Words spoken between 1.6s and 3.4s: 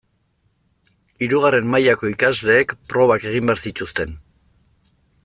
mailako ikasleek probak